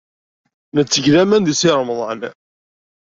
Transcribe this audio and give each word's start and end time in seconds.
Netteg 0.75 1.05
laman 1.13 1.43
deg 1.45 1.55
Si 1.57 1.71
Remḍan. 1.79 2.19